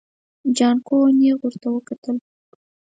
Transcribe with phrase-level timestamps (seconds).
[0.57, 2.15] جانکو نيغ ورته وکتل.